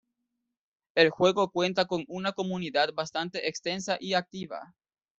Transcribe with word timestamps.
El 0.95 1.11
juego 1.11 1.51
cuenta 1.51 1.85
con 1.85 2.05
una 2.07 2.31
comunidad 2.31 2.91
bastante 2.91 3.47
extensa 3.47 3.97
y 3.99 4.15
activa. 4.15 4.73